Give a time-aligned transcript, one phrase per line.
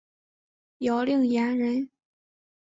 [0.79, 1.91] 姚令言人。